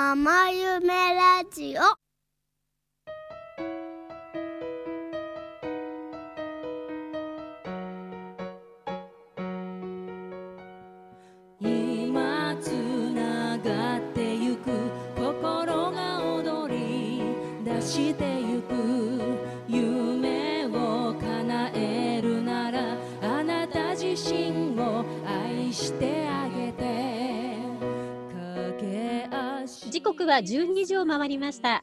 [0.00, 2.09] ママ夢ラジオ。
[30.20, 31.82] 刻は12時を回りました。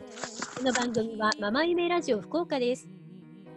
[0.55, 2.87] この番組はママ夢ラジオ福岡です。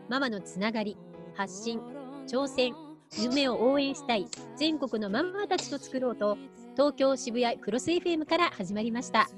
[0.09, 0.97] ママのつながり、
[1.35, 1.83] 発信、
[2.27, 2.75] 挑戦、
[3.19, 4.27] 夢を応援したい
[4.57, 6.39] 全国のママたちと作ろうと、
[6.77, 9.29] 東京渋谷クロス FM から始まりました。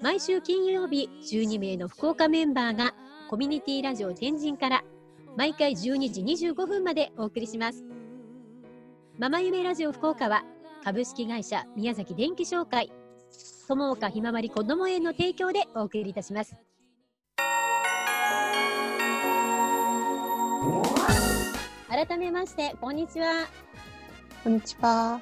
[0.00, 2.94] 毎週金曜日、12名の福岡メンバーが
[3.28, 4.84] コミュニティラジオ天神から
[5.36, 7.84] 毎回12時25分までお送りします。
[9.18, 10.44] ママ夢ラジオ福岡は
[10.82, 12.90] 株式会社宮崎電機商会
[13.68, 16.54] 友岡ひまわりこども園の提供でお送りいたします。
[21.88, 23.46] 改めまして、こんにちは。
[24.44, 25.20] こんにちは。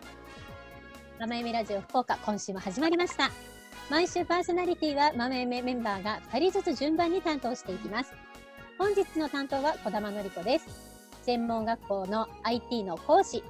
[1.21, 3.31] ママエメラジオ福岡、今週も始まりました。
[3.89, 8.13] 毎週パーソナリティはママエメメンバーが2人ずつ順番に担当していきます。
[8.79, 10.67] 本日の担当は小玉のり子です。
[11.23, 13.43] 専門学校の IT の講師、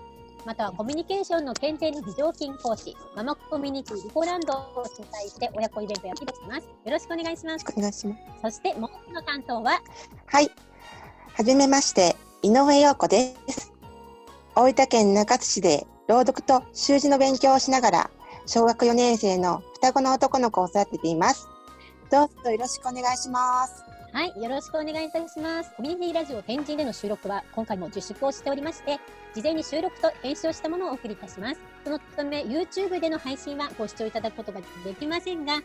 [0.45, 6.67] またはコミュニケーションの検定の非常勤講師、ママコミュニティリコランドを主催して親子イベントをやっています。
[6.85, 7.65] よろしくお願いします。
[7.75, 8.21] お願いします。
[8.43, 9.81] そしてもう一つの担当は、
[10.27, 10.51] はい。
[11.33, 13.73] はじめまして、井上陽子です。
[14.55, 18.11] 大分県中津市で朗読と習字の勉強をしながら、
[18.47, 21.49] 小学4年生の双子の男の子を育てています。
[22.11, 23.94] どうぞよろしくお願いします。
[24.15, 25.73] はい、よろしくお願いいたします。
[25.77, 29.01] コミュニティラジオ天神での収録は今回も自粛をしておりまして、
[29.35, 31.61] 事前に収録と編集をしたものをお送りいたします。
[31.83, 35.63] そのため YouTube での配信はご視聴いただくことができませんが、聞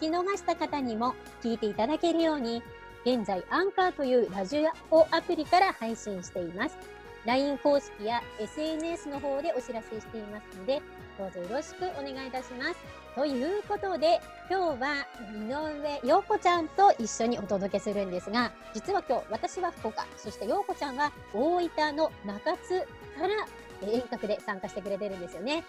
[0.00, 2.62] き逃した方にも聞いていただけるように、
[3.04, 6.78] 現在アンカーというラジオアプリから配信しています。
[7.26, 10.80] LINE 公式や SNS の方でお知らせしていますので、
[11.18, 12.76] どうぞよろしくお願いいたします。
[13.14, 14.20] ということで、
[14.50, 22.80] 今日は井上陽子ちゃんと一緒にお届けするんですが、実は今日私は福岡、そして陽子ちゃんは大分の中津
[23.18, 23.46] から
[23.82, 25.64] えー遠隔で参加してくれてるんですよね。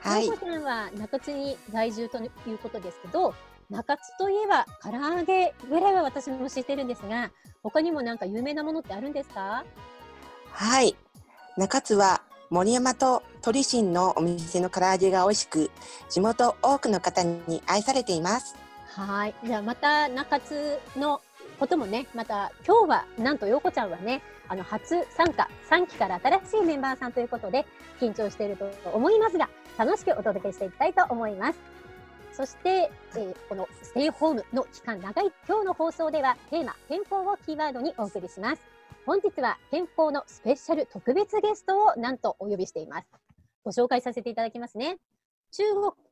[0.00, 0.32] はい陽。
[0.32, 3.34] 子ちゃんは中津に在住ということですけど、
[3.70, 7.30] 中津といえば唐揚げぐらいは私も知ってるんですが、
[7.62, 9.64] 他にもなんか有名なものってあるんですか？
[10.52, 10.96] はい。
[11.56, 15.70] 中津は森山と鳥新のお店の唐揚げが美味しく、
[16.08, 18.56] 地元多くの方に愛されています。
[18.86, 19.34] はい。
[19.44, 21.20] じゃあまた中津の
[21.58, 27.66] こともね、また今日はなんと陽子ちゃんはね、あの初参加、3期から新しいメンバーさんということで
[28.00, 31.58] 緊張していると思いますが、楽しくお届けしていきたいと思います。
[32.32, 38.79] そして、えーこのステイホームの期間長い今日の放送ではテーマ健康をキーワードにお送りします。
[39.06, 43.08] 本日は健康のスペシャル特別ゲストをなんとお呼びしています。
[43.64, 44.98] ご紹介させていただきますね。
[45.52, 45.62] 中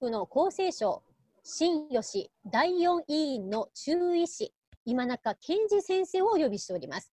[0.00, 1.02] 国の厚生省
[1.44, 4.54] 新吉第4委員の中医師、
[4.86, 7.12] 今中健二先生をお呼びしております。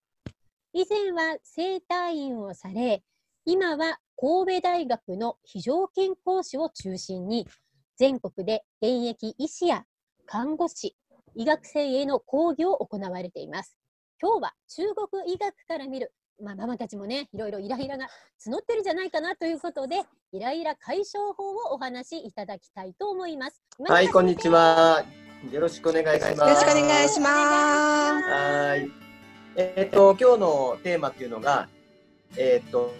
[0.72, 3.02] 以前は整体院をされ、
[3.44, 7.46] 今は神戸大学の非常勤講師を中心に、
[7.98, 9.84] 全国で現役医師や
[10.24, 10.96] 看護師、
[11.34, 13.78] 医学生への講義を行われています。
[14.20, 16.12] 今日は中国医学から見る、
[16.42, 18.06] まあ、ママたちもね、いろいろイライラが
[18.46, 23.62] 募ってるんじゃないかなということで、イライラ解消法をお話しいただきたいと思います。
[23.86, 24.48] はい、こんにち。
[24.48, 25.04] は。
[25.52, 26.38] よろしくお願いします。
[26.38, 27.30] よろしくお願いします。
[27.30, 28.90] はい。
[29.56, 31.68] えっ、と、今日のテーマっていうのが、
[32.38, 32.94] えっ、と、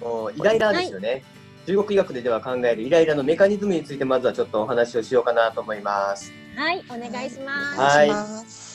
[0.00, 1.22] おイライラですよね、
[1.66, 6.32] 中国医学ででは考えるイライラのメカニズムについてまずはちょっとお話をしようかなと思います。
[6.56, 7.80] はい、お願いします。
[7.80, 8.65] はいお願いします。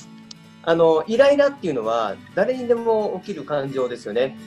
[0.63, 4.37] あの、イライラっていうのは誰にでも起きる感情ですよね。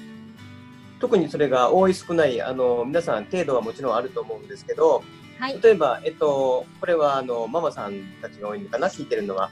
[1.01, 5.03] 特にそれが多い少ない、あの、皆さん程度はもちろんあると思うんですけど、
[5.39, 9.51] はい、例えば、えっと、これはあのママさんたちが多いのかな、聞いてるのは。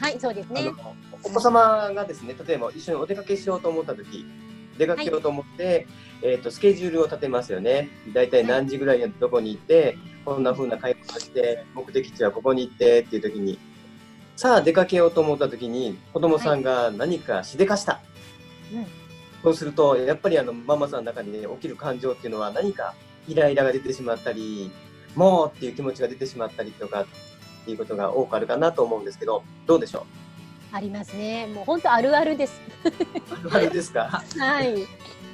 [0.00, 0.72] はい、そうですね。
[1.22, 4.24] お子様がですね、例えば一緒にお出かけしようと思ったとき、
[4.78, 5.86] 出かけようと思って、
[6.22, 7.88] えっとスケジュールを立てますよね。
[8.12, 13.58] だいたい何時ぐらいにどこに行って、こんな風な買い物をして、目的地はここに行ってっていうときに、
[14.36, 18.00] さあ出かけようと思ったときに、子供さんが何かしでかした。
[18.72, 18.86] うん
[19.44, 22.94] そうすると、やっぱりあのママさんの中に、ね、起きる感情っていうのは何か
[23.28, 24.70] イライラが出てしまったり、
[25.14, 27.06] もうっていう気持ちが出てしまったりとかっ
[27.66, 30.06] ていうことが多くあるかなと思うんですけど、どうでしょ
[30.72, 31.46] ありますね。
[31.48, 32.58] もう本当あるあるです。
[33.44, 34.22] うあれですか？
[34.40, 34.76] はい。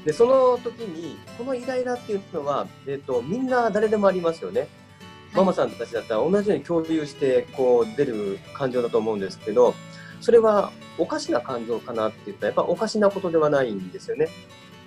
[0.05, 4.67] でその時にこのイライラっていうのは、えっとみんな誰でもありますよね。
[5.33, 9.75] ママさんたちだったら同じように共有してこう出る感情だと思うんですけど
[10.21, 14.29] それはおかしな感情かなって言ったらやっぱおかしなことではないんですよね。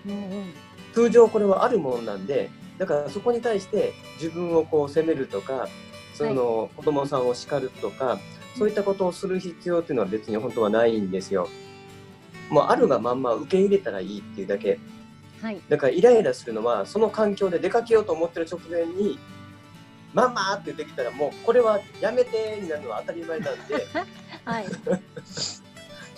[0.06, 0.54] うんうん
[0.94, 5.68] 通常これはあるもんなんでだからそこに対して自分をこう責めるとか
[6.13, 8.19] その子供さんを叱るとか、
[8.56, 11.50] そういったことをする必要っていうのは別に本当はないんですよ。
[12.50, 14.80] もうあるがまんま受け入れたらいいっていうだけ。
[15.42, 15.60] はい。
[15.68, 19.18] だからイライラするのはその環境で出かけようと思ってる直前に
[20.13, 23.88] 「ママ!」って言ってきたらもうこれはやめてになるのは当たり前なんで
[24.45, 24.65] はい。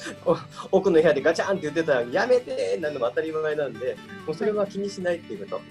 [0.71, 3.97] 奥の部屋でガチャンって言ってたら「やめて!」になるのも当たり前なんで
[4.27, 5.61] もうそれは気にしないっていうこと。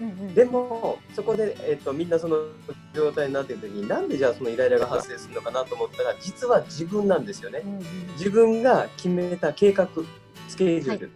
[0.00, 2.38] うんうんでもそこで、えっとみんなその
[2.92, 7.60] 状態になっている時になんでじゃあそのイライラが発生するのかなと思ったら実は自分なんですよね。
[7.64, 7.84] うんうん
[8.18, 9.88] 自分が決めた計画
[10.48, 11.12] スケジュール、は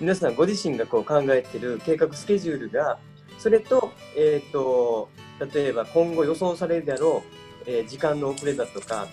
[0.00, 2.98] 皆さんご自身がこう考えてる計画スケジュールが
[3.38, 5.08] それと,、えー、と
[5.52, 7.22] 例えば今後予想されるであろ
[7.66, 9.06] う、えー時間の遅れだとか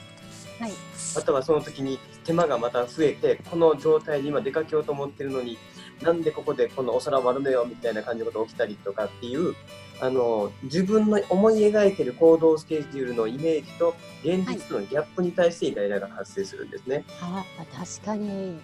[0.60, 0.72] はい。
[1.16, 5.58] またはその時に手間がまた増えてこの状態に今出かけようと思ってるのに
[6.02, 9.56] なんでここでこのお皿割るのよみたいな感じのことが起きたりとかっていう
[10.02, 17.04] あの自分の思い描いてる行動スケジュールのイメージと現実とのギャップに対してイライラが発生するんですね。
[17.22, 17.44] あ、
[17.74, 18.60] 確かに。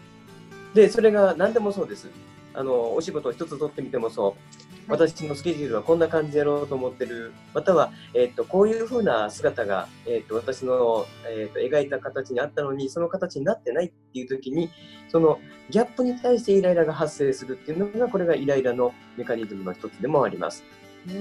[0.74, 2.10] でそれが何でもそうです。
[2.54, 4.69] あのお仕事を一つ取ってみてもそう。
[4.90, 7.32] 私のスケジュールはこんな感じでやろうと思ってる。
[7.54, 14.70] または、えっとこういうふうな姿が、えっと私の、えっと描いた形にあったのに、その形になってないっていう時に、
[15.10, 15.40] その
[15.70, 20.64] ギャップに対してイライラが発生するっていうのが、これがイライラのメカニズムの一つでもあります。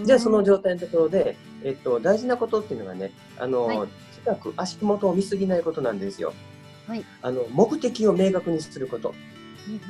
[0.05, 3.89] じゃあその状態のところで、えっと、大事なことっていうのがね、あの、はい
[4.19, 6.35] 近く足元を見すぎないことなんですよ。
[6.89, 9.15] はいあの目的を明確にすること。
[9.69, 9.81] うんうん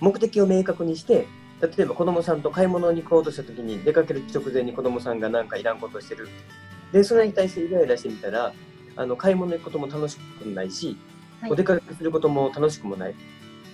[0.00, 1.26] 目的を明確にして、
[1.60, 6.28] 例えば子供さんと買い物に行こうとした時に出かける直前に子供さんが何かいらんことをしてる。
[6.92, 8.52] で、それに対してイライラしてみたら、
[8.96, 10.96] あの買い物に行くことも楽しくないし、
[11.40, 13.14] はいお出かけすることも楽しくもない。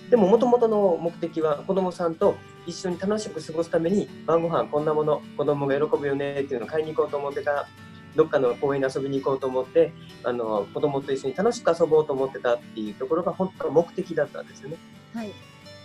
[0.09, 2.35] でも、もともとの目的は子供さんと
[2.67, 7.67] 一緒に楽しく過ごすために、晩ご飯こんなもの、子供が喜ぶよねっていうのを買いに行こうと思ってた。
[8.15, 9.91] どっかの公園に遊びに行こうと思って、
[10.23, 14.77] あの子供と一緒に楽しく遊ぼうと思ってたっていうところが本当は目的だったんですよね。
[15.13, 15.33] はい。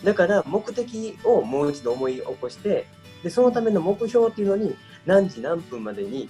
[0.04, 2.86] だから目的をもう一度思い起こして
[3.22, 4.76] でそのための目標っていうのに
[5.06, 6.28] 何時何分までに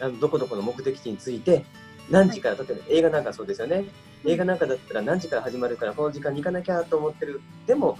[0.00, 1.64] あのどこどこの目的地について
[2.10, 3.84] 何時から、例えば映画なんかそうですよね。
[4.24, 7.40] 映画なんかだったら何時から始まるからこの時間に行かなきゃと思ってる。
[7.66, 7.98] でも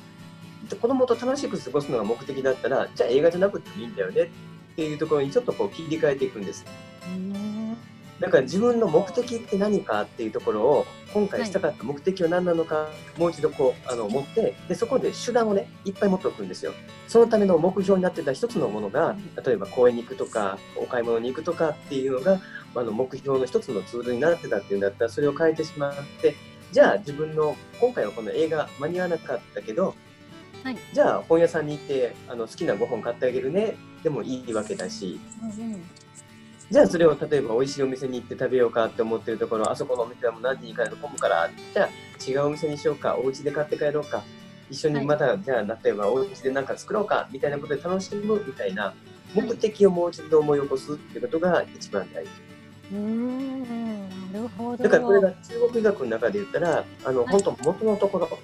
[0.80, 4.28] 子供と楽しく過ごすのが目的だったらじゃあ映画じゃなくてもいいんだよねっ
[4.76, 6.64] ていうところにちょっとこう切り替えていくんです。
[8.16, 16.72] うんだから自分の目的って何かっていうところを今回したかった目的は何なのか、もう一度こうあの持ってでそこで手段をねいっぱい持っておくんですよ。
[17.08, 22.40] そのための目標になってた一つのものが例えば公園に行くとかお買い物に行くとかっていうのが
[22.74, 26.34] あの目標の一つのツールになってたっていうんだったらそれを変えてしまって
[26.72, 29.94] じゃあ自分の今回はこの映画間に合わなかったけど、
[30.64, 30.76] はい。
[30.92, 35.20] じゃあ本屋さんに行ってあの好きな5本買ってあげるねでもいいわけだし。
[35.42, 36.06] うんうん
[36.70, 41.88] じゃあそれを例えば美味しいお店に行って食べようかって思ってるところ、あそこのお店はもう何時に行かないと混むから、じゃあ
[42.30, 44.24] 違うお店にしようか、お家で買って帰ろうか、
[44.68, 48.94] 一緒にまた、じゃあ例えばお家で何か作ろうかみたいなことで楽しむみたいな
[49.32, 52.30] 目的をもう一度思い起こすっていうことが一番大事。
[52.92, 54.82] うんなるほど。
[54.84, 58.41] だからこれが中国医学の中で言ったら、あのはい本当元のところ、はい。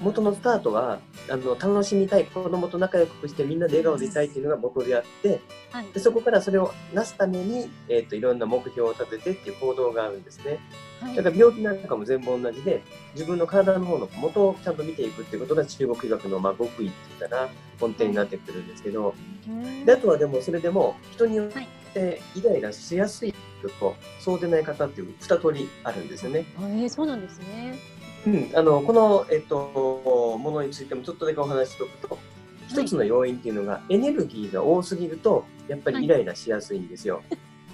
[0.00, 1.00] 元のスタートは
[1.30, 10.58] あの楽しみたい、子供と仲良くしてみんなで笑顔でいたいっていうのが元であって、はいでそこからそれをなすために、えー、といろんな目標を立ててっていう行動があるんですね。
[11.00, 12.82] はいだから病気なんかも全部同じで、
[13.14, 17.48] 自分の体の方の元をちゃんと見ていくっていうことが中国医学のまあ極意って言ったら
[17.80, 19.14] 根底になってくるんですけど、
[19.48, 26.44] うんであとはでもそれでも人によっはいてイライラしやすい人とそうでない方っていう二通りあるんですよね。
[26.58, 27.78] えー、そうなんですね。
[28.26, 32.18] うん、あのこの、えっと、ものについてもちょっとだけお話ししておくと、
[32.68, 37.22] 一つの要因っていうのがエネルギーが多すぎるとやっぱりイライラしやすいんですよ。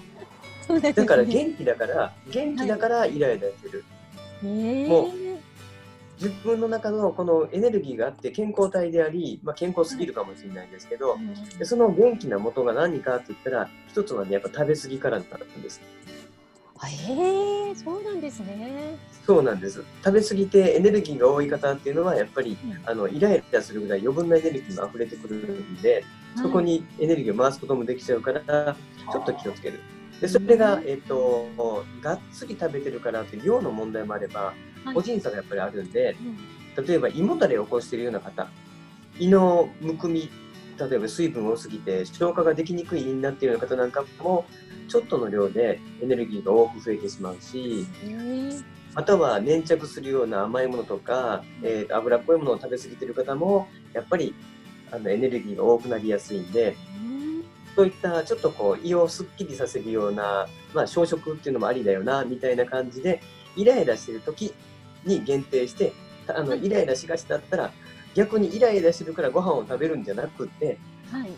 [0.67, 1.05] そうですね。
[1.05, 3.83] だから元気だから元気だからイライラする。
[4.43, 5.11] えー、も
[6.21, 15.81] 自分の中のこのエネルギーがあって健康体であり、まあ、健康すぎるかもしれないんですけど、うんでその元気な元が何かって言ったら一つはねやっぱ食べ過ぎからなんです
[16.83, 18.97] あえー、そうなんですね。
[19.25, 19.83] そうなんです。
[20.03, 22.81] 食べ過ぎてエネルギーが多い方っていうのはやっぱり、うん。
[22.89, 26.03] あのイライラするぐらい余分なエネルギーが溢れてくるんで、
[26.35, 28.75] そこにエネルギーを回すこともできちゃうから
[29.11, 29.79] ちょっと気をつける。
[30.19, 34.95] でそれが、えっとがっつり食べてるからっていう量の問題もあればはい。
[34.95, 36.15] 個人差がやっぱりあるんで、
[36.77, 36.85] うん。
[36.85, 38.49] 例えば胃もたれを起こしているような方
[39.19, 40.29] 胃のむくみ
[40.79, 44.45] 例えば水分多すぎて消化ができにくい胃になっているような方なんかも
[44.87, 47.85] ちょっとの量でエネルギーが多く増えてしまうし、
[48.93, 54.35] または粘着するような甘いものとか、えー、脂っこいものを食べ過ぎてる方も、やっぱり
[54.91, 56.75] あのエネルギーが多くなりやすいんで、
[57.75, 63.21] そういったちょっとこう胃をすっきりさせるような、まあ、小食っていうのもありだよなみたいな感じで
[63.55, 64.53] イライラしてる時
[65.05, 65.93] に限定して
[66.27, 67.71] あのイライラしがちだったら
[68.13, 70.77] 逆にイライラしてるからご飯を食べるんじゃなくて、
[71.11, 71.31] はい、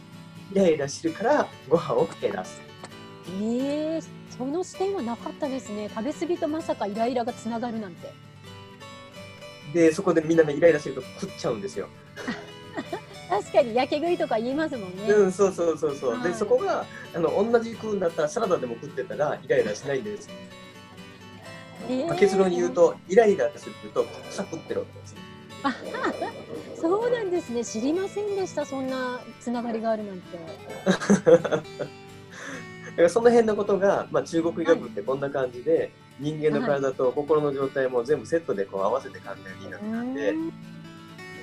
[0.51, 2.72] イライラしてるからご飯を減らす。
[3.27, 4.03] えー、
[4.37, 8.11] その視点はなかったですね食べ過ぎとまさかイライラがつながるなんて
[9.73, 11.87] でそこでみんながイライラしてると食っちゃうんですよ。
[13.29, 15.11] 確かにやけ食いとか言いますもんね。
[15.11, 16.11] うん、そうそうそうそう。
[16.11, 20.29] はいで、そこが、あの、同じ食うんだったら、サラダでも食ってたら、イライラしないんです。
[21.89, 25.15] えーまあ結論に言うと、イライラすると、草食ってるわけです。
[26.79, 30.37] そうなんですね知りませんでしたそんなつながりがあるなんて。
[32.93, 40.33] だから、その辺のことが、まあ、中国医学ってこんな感じで、人間の体と心の状態も全部セットでこう合わせて考える医学なんで、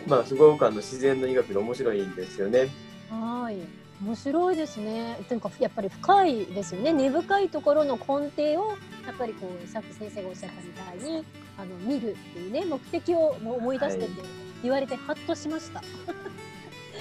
[0.07, 2.69] まあ、すごくあの自然の医学で面白いんですよね。
[3.11, 3.59] はい
[4.02, 5.19] 面白いですね。
[5.28, 6.92] というかやっぱり深いですよね。
[6.92, 8.71] 根深いところの根底を
[9.07, 11.25] やっぱりこうさっき先生がおっしゃったみたいに
[11.59, 14.23] あの見るっていうね目的を思い出してって
[14.62, 15.83] 言われてハッとしました。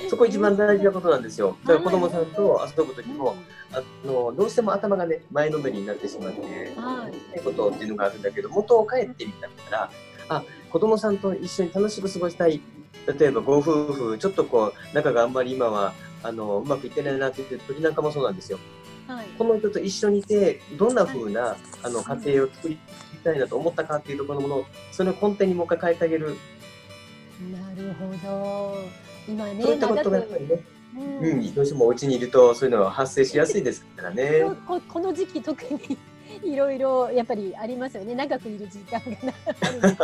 [0.07, 1.57] そこ一番大事なことなんですよ。
[1.65, 6.41] だから子供さんと遊ぶ時も、うんあのどうしても頭がね前のめりになってしまって、
[6.75, 9.91] はいことっていうのがあるんだけど元を帰ってみたら
[10.29, 12.61] あ子供さんと一緒に楽しく過ごしたい
[13.19, 18.59] 例えばご夫婦ちょっとこう仲があんまり今はあのうまくいってないなって言ってる時なんかもそうなんですよ。
[19.07, 19.25] はい。
[19.37, 22.77] この人と一緒にいてどんな風なあの家庭を作り
[23.23, 26.35] たいなと思ったかっていうところのものそれを根底にもう一回変えてあげる、
[27.39, 28.75] なるほど。
[29.27, 30.63] 今ねそういったこ長とがやっぱくりね、
[30.95, 31.29] うん。
[31.29, 34.43] うん、どうしてもお家にいるとそういうのは発生しやすいですからね。
[34.67, 35.97] ここの時期特に
[36.43, 38.15] いろいろやっぱりありますよね。
[38.15, 39.97] 長くいる時間があるんで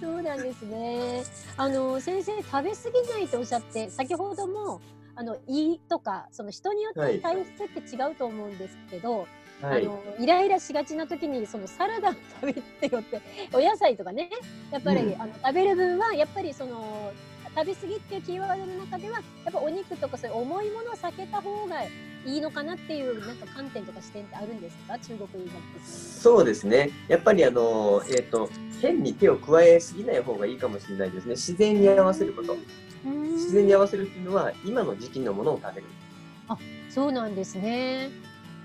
[0.00, 1.22] そうなんですね。
[1.56, 2.64] あの先生食べ過ぎ
[3.12, 4.80] ないとおっしゃって先ほども
[5.14, 9.26] あの胃とかその人によって体質って違うと思うんですけど、はい、
[9.62, 13.20] あのイライラしがちな時にそのサラダを食べてよって
[13.52, 14.30] お野菜とかね
[14.70, 17.12] やっぱり、うんあの食べる分はやっぱりその
[17.56, 21.90] 食べ過ぎっていうキーワードの中ではやっぱお肉とかそういう重いものを避けた方がい
[22.24, 24.98] いのかなっていうなんか観点とか視点ってあるんですか？
[24.98, 25.54] 中国医学。
[25.86, 26.90] そうですね。
[27.08, 28.50] やっぱりあの、えっ、と、
[28.80, 31.30] 変に手を加えすぎない方がいいかもしれないですね。
[31.30, 32.56] 自然に合わせること。
[33.04, 35.86] 自然に合わせるっていうのは、今の時期のものを食べる。
[36.90, 38.10] そうなんですね。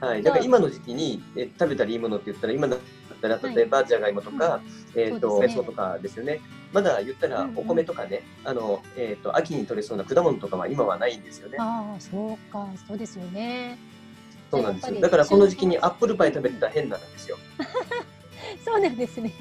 [0.04, 0.24] はい。
[0.24, 2.80] だから今の時期に、え食べたらいいものって言ったら、今だっ
[3.22, 4.62] たら、例えばじゃがいもとか、
[4.96, 6.42] えっ、と、そうですねとかですよね。
[6.74, 11.58] まだ言ったらうんうんお米とかね、あの、えっ、と、秋に取れそうな果物とかは今はないんですよね。
[11.60, 13.78] ああそうかそうですよね。
[14.52, 15.00] そうなんですよ。
[15.00, 17.38] だからこの時期にアップルパイ食べてたら変なんですよ。
[18.66, 19.32] そうなんですね。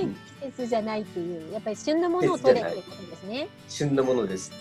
[0.00, 3.48] うん季節じゃないっていうやっぱり旬のものを取れっていうことですね。
[3.68, 4.52] 旬のものです。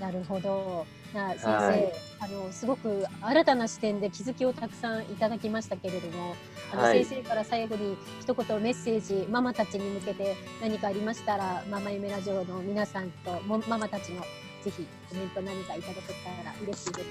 [0.00, 0.86] なるほど。
[1.16, 1.92] な先生、はい。
[2.18, 6.36] あのすごく新たな視点で気づきをたくさんいただきましたけれども、
[6.72, 7.04] あの、はい。
[7.04, 14.22] 先生から最後に一言メッセージママたちに向けて何かありましたらママ夢ラジオの皆さんともママたちの
[14.62, 17.02] ぜひコメント何かいただけたら嬉しいで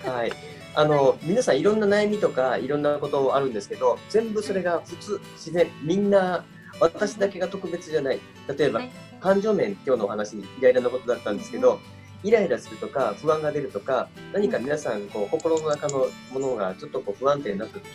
[0.00, 0.08] す。
[0.08, 0.32] はい、
[0.74, 6.44] あの皆さんいろんな悩みとかいろんなことあるんですけど全部それが普通自然みんな
[6.78, 8.20] 私だけが特別じゃない
[8.56, 8.90] 例えばはい。
[9.20, 11.78] 感情面今日のお話にイライラのことだったんですけど
[12.22, 17.86] イライラするとか不安が出るとか何か皆さんこう心の中のものがちょっとこう不安定になった時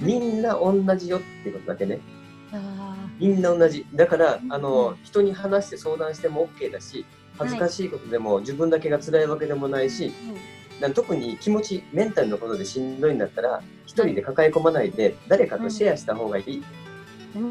[0.00, 2.00] みんな同じよっていうことだけね。
[2.52, 3.86] あみんな同じ。
[3.94, 7.04] だからあの人に話して相談しても OK だし
[7.38, 10.12] 恥ずかしいことでも自分だけが辛いわけでもないし、
[10.94, 16.62] 特に気持ちメンタルのことでしんどいんだったら一人で抱え込まないで誰かとシェアした方がいい、
[17.34, 17.46] うんう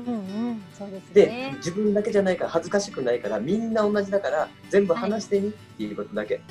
[0.51, 1.53] んそうですでね。
[1.57, 6.41] 自分だけじゃないから恥ずかしくないからみんな同じだから全部話してみっていうことだけ、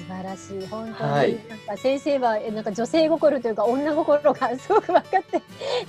[0.00, 5.42] 素晴らしい本当に、はいなんか先生はえなんか女性心というか女心がすごく分かって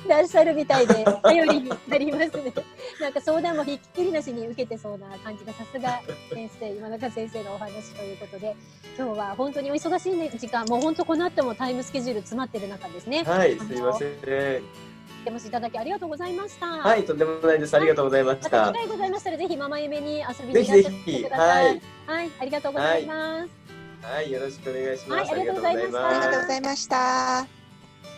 [0.07, 2.53] らっしゃるみたいで頼りになりますね。
[2.99, 6.01] なんか相談もひっきりなしに受けてそうな感じがさすが
[6.33, 8.55] 先生今中先生のお話ということで
[8.97, 13.23] 今日は本当にお忙しい、ね、時間もう本当この後もタイムスケジュール詰まってる中ですね。
[13.23, 14.90] はいすいませんお
[15.23, 16.65] 出ましいただきありがとうございました。
[16.65, 21.65] はいとんでもないですありがとうございましまたた機会ございましたらぜひママ夢に遊びぜにいらっしゃってひぜひください。
[21.65, 23.49] はいはい、ありがとうございます。
[24.01, 27.47] はいよろしくお願いします、はいありがとうございましたありがとうすございました。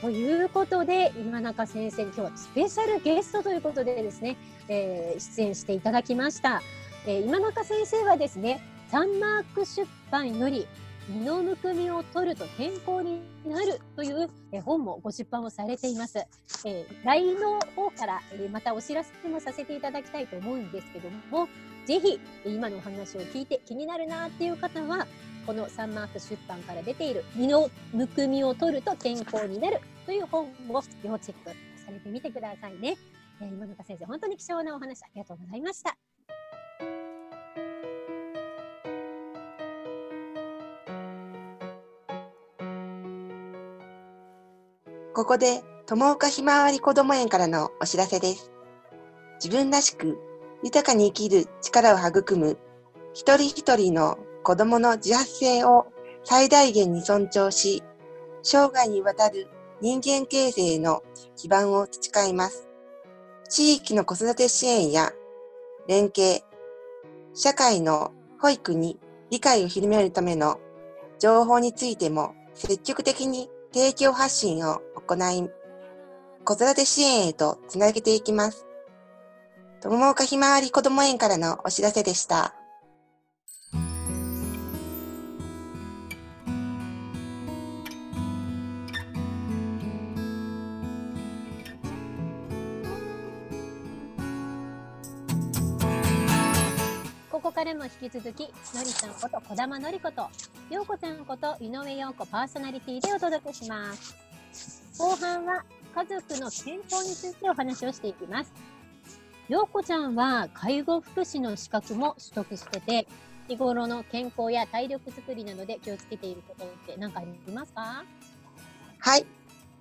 [0.01, 6.61] ということで今中先生に今日はスペシャルゲストということでですね、えー出演していただきました、
[7.05, 10.67] えー今中先生はですねサンマーク出版より
[11.09, 14.29] 胃のむくみを取ると健康になるという
[14.61, 16.19] 本もご出版をされています。
[16.65, 21.47] えー、LINE の方から、またお知らせもさせていただきたいと思うんですけども、
[21.85, 25.05] ぜひ今のお話を聞いて気になるなっていう方は、
[25.45, 31.49] このサンマーク出版から出ている胃のむくみを取ると健康になるという本を要チェック
[31.85, 32.95] されてみてくださいね。
[33.41, 35.97] えー、今中先生、本当に貴重なお話ありがとうございました。
[45.15, 48.51] ここで、友岡ひまわりこども園からのお知らせです。
[49.35, 50.17] 自分らしく
[50.63, 52.57] 豊かに生きる力を育む
[53.13, 55.85] 一人一人の子供の自発性を
[56.23, 57.83] 最大限に尊重し、
[58.41, 59.47] 生涯にわたる
[59.81, 61.03] 人間形成の
[61.35, 62.67] 基盤を培います。
[63.47, 65.11] 地域の子育て支援や
[65.87, 66.41] 連携、
[67.35, 70.59] 社会の保育に理解を広めるための
[71.19, 75.49] 情報についても積極的に提供発信を行い、
[76.45, 78.67] 子育て支援へとつなげていきます。
[79.81, 82.55] 友岡ひまわりこども園からのお知らせでした。
[97.33, 100.29] ここからも引き続き、のりちゃんこと小玉のりこと、
[100.69, 104.93] ようこちゃんこと井上陽子パーソナリティでお届けします。
[104.99, 108.53] 後半は家族の健康についてお話をしていきます。
[109.49, 113.07] ようこちゃんは介護福祉の資格も取得してて、
[113.47, 118.03] 日頃の健康や体力づくりなどで気をつけていることって何かありますか？
[118.99, 119.25] はい。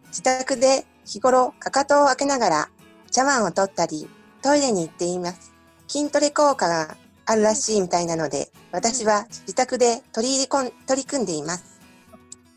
[0.06, 2.68] 自宅で日頃かかとを開けながら
[3.10, 4.08] 茶碗を取ったり
[4.40, 5.52] トイレに行っています。
[5.86, 11.80] 筋トレ効果があるらしいみたいなので、私は自宅で取り入れこん取り組んでいます。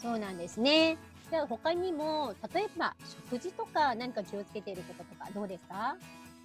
[0.02, 0.98] そうなんですね。
[1.30, 2.96] じゃあ他にも、例えば
[3.32, 5.96] 食事とか何か気をつけていることとかどうですか？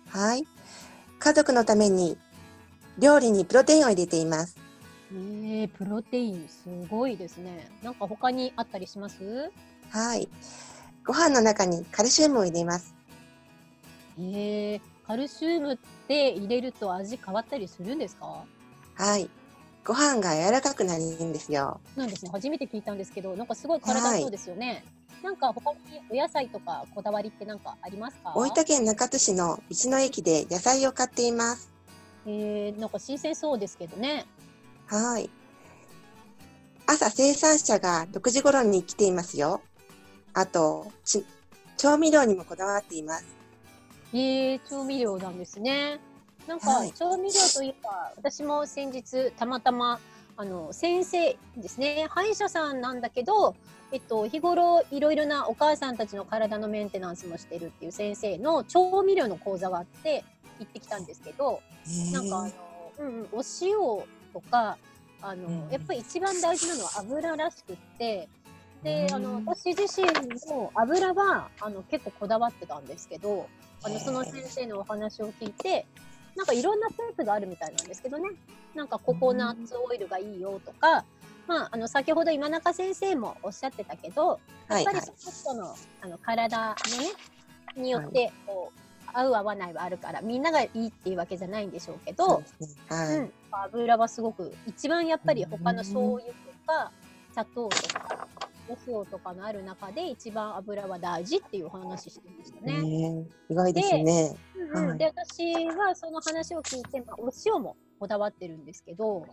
[0.08, 0.46] はい。
[1.18, 2.16] 家族のために
[2.98, 4.56] 料理にプロテインを入れています。
[5.12, 7.68] えー、プロテインすごいですね。
[7.82, 9.50] なんか他にあったりします？
[9.90, 10.28] はい。
[11.04, 12.94] ご飯の中にカルシウムを入れます。
[14.18, 14.80] えー、
[15.10, 18.44] カルシウムって入れると味変わったりするんですか？
[18.94, 19.28] はい。
[19.84, 21.80] ご飯が柔らかくなるんですよ。
[21.96, 22.30] なんですね。
[22.30, 24.84] 初めて聞いたんですけど、なんかすごい体そうですよね。
[25.20, 25.78] なんか他に
[26.10, 28.34] お野菜とかこだわりって何かありますか？
[28.36, 31.72] 大分県中津市の道の駅で野菜を買っています。
[32.24, 34.26] えー、なんか新鮮そうですけどね。
[34.86, 35.28] はい。
[36.86, 39.60] 朝生産者が6時頃に来ていますよ。
[40.34, 40.86] あと、
[41.76, 43.39] 調味料にもこだわっています。
[44.12, 46.00] えー、調味料なんですね。
[46.46, 50.00] なんか、調味料といえば、私も先日たまたま
[50.36, 52.06] あの先生ですね。
[52.08, 53.54] 歯医者さんなんだけど、
[53.92, 60.24] えっと、日頃いろいろなお母さんたちの体のメンテナンスもしてるっていう先生の調味料の講座があって
[60.58, 61.60] 行ってきたんですけど、
[62.12, 62.52] なんかあの、
[62.98, 63.76] うん、お塩
[64.32, 64.78] とか
[65.22, 68.28] あの、やっぱり一番大事なのは油らしくって
[68.82, 70.06] であの私自身
[70.50, 73.46] も油はあの結構こだわってたんですけど
[73.82, 75.86] あのその先生のお話を聞いて
[76.36, 78.30] なんかいろんなセンスがあるみたいなんですけどね。
[78.74, 81.04] なんかココナッツオイルがいいよとか、
[81.48, 84.38] まあ、あの先ほど今中先生もおっしゃってたけど
[84.68, 87.10] やっぱりその人の,、あの体のね
[87.76, 88.80] によってこう、
[89.12, 92.42] 合う合わないはあるからみんながいいっていうわけじゃないんでしょうけど、
[92.88, 93.16] はい。
[93.16, 96.32] うん、油はすごく一番やっぱり他の醤油と
[96.66, 96.92] か
[97.32, 98.28] 砂糖とか
[98.70, 103.26] お塩とかのある中で一番油は大事っていう話してましたね。
[103.48, 104.36] 意外ですね。
[104.96, 109.26] で私はその話を聞いて、まあ、お塩もこだわってるんですけど、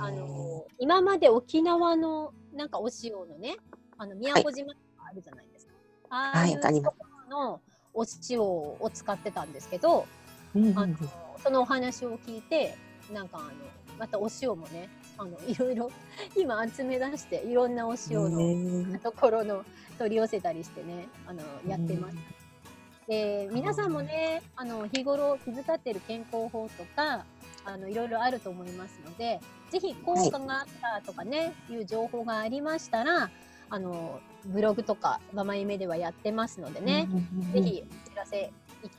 [0.00, 3.56] あの今まで沖縄のなんかお塩のね
[3.96, 5.72] あの宮古島とかあるじゃないですか。
[6.08, 6.96] はい、ああいうとこ
[7.30, 7.60] ろの
[7.94, 10.06] お塩を使ってたんですけど、
[10.54, 10.96] あの
[11.42, 12.76] そのお話を聞いて
[13.12, 13.48] なんかあの
[13.98, 14.88] またお塩もね
[15.20, 15.90] あのいろいろ
[16.34, 19.66] 今集め出していろんなお塩のところの
[19.98, 22.16] 取り寄せたりしてねあのやってます。
[23.06, 27.26] で皆さんもねあの日頃気遣ってる健康法とか
[27.66, 33.30] あのいろいろあると思いますのでぜひ効果があったとかね、はい、いう情報がありましたら
[33.68, 37.08] あのブログとかママ夢ではやってますのでね、
[37.52, 38.52] ぜひお知らせ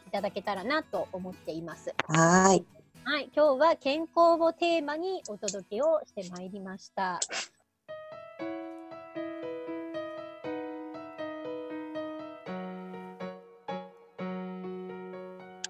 [0.08, 1.94] いただけたらなと思っています。
[2.08, 2.81] はい。
[3.04, 7.20] はい、今日は健康をテーマにお届けをしてまいりました。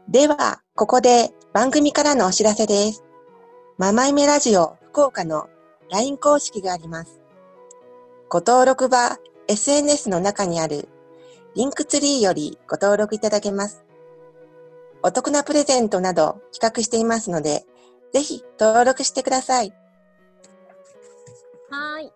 [0.09, 3.03] では、ここで番組からのお知らせです。
[3.77, 5.47] ママイメラジオ福岡の
[5.89, 7.21] LINE 公式があります。
[8.29, 10.89] ご登録は SNS の中にある
[11.55, 13.85] リンクツリーよりご登録いただけます。
[15.03, 17.65] お得なプレゼントなど企画していますので、
[18.13, 19.73] ぜひ登録してください。
[21.69, 22.11] はい。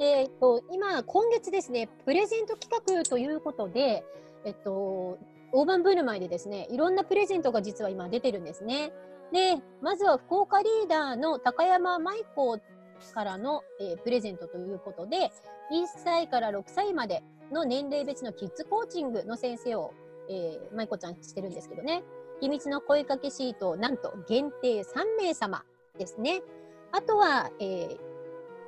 [0.00, 4.04] えっ、と、今、今月ですね、プレゼント企画ということで、
[4.44, 5.18] えっと、
[5.52, 8.92] 大盤振る舞いでですね、いろんなプレゼントが実は今出てるんですね。
[9.32, 12.58] で、まずは福岡リーダーの高山舞子
[13.12, 15.30] からの、えープレゼントということで、
[15.72, 19.92] 1歳から6歳までの年齢別のキッズコーチングの先生を、
[20.28, 22.02] えー、舞子ちゃんしてるんですけどね。
[22.40, 25.64] 秘密の声かけシートなんと限定3名様
[25.98, 26.42] ですね。
[26.92, 27.98] あとは、えー、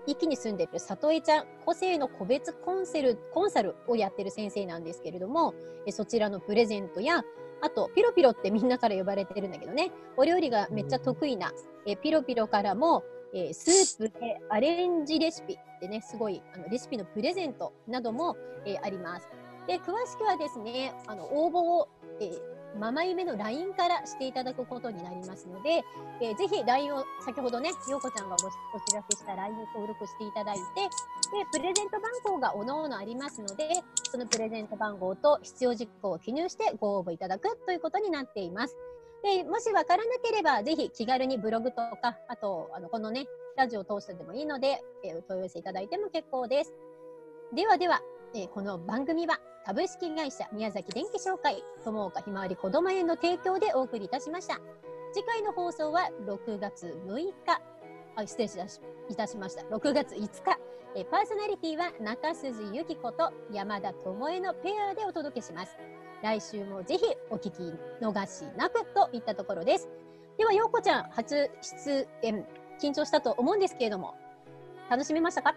[0.06, 5.54] 一気に住んでる里江ちゃん、個性の個別コンセル、コンサルをやってる先生なんですけれども、
[5.86, 7.22] えそちらのプレゼントや、
[7.62, 11.52] あと、ピロピロってみんなから呼ばれてるんだけどね、お料理がめっちゃ得意な、
[11.86, 13.02] えピロピロからも、
[13.34, 19.28] えースープでアレンジレシピってね、すごいあのレシピのプレゼントなども、えーあります。
[19.66, 21.88] で、詳しくはですね、あの応募を、
[22.20, 25.82] えーママ夢の LINE からしていただくことになりますので、
[26.20, 30.90] えーぜひ LINE を先ほどね、ようこちゃんがごお知らせした LINE を登録していただいて、で、
[31.52, 38.76] プレゼント番号がおのおのありますので、そのプレゼント番号と必要事項を記入してご応募いただくということになっています。
[39.22, 43.26] で、もしわからなければ、ぜひ気軽にブログとか、あと、あの、このね、
[43.56, 46.74] ラジオを通してでもいいので、えーお問い合わせいただいても結構です。
[47.54, 48.02] ではでは、
[48.38, 54.60] えーこの番組は株式会社宮崎電機商会友岡ひまわりこども園の提供でお送りいたしました。
[55.14, 57.32] 次回の放送は6月6日、
[58.14, 59.62] あ失礼いたしいたしました。
[59.74, 60.28] 6月5日、
[60.96, 65.78] えーパーソナリティは中筋由紀子と山田智恵のペアでお届けします。
[66.22, 69.88] 来週もぜひお聞き逃しなくといったところです。
[70.36, 72.46] では、ようこちゃん、初出演、
[72.78, 74.14] 緊張したと思うんですけれども、
[74.90, 75.54] 楽しめましたか？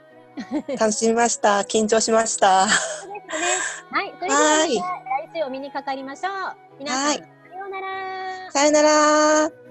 [0.77, 1.59] 楽しみました。
[1.59, 2.67] 緊張しました。
[2.67, 3.91] そうですね。
[3.91, 4.13] はい。
[4.17, 6.33] それではまた来週お目にかかりましょう。
[6.79, 8.51] 皆さん、はいさようなら。
[8.51, 9.68] さよなら。